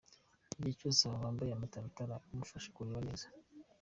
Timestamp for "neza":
3.07-3.27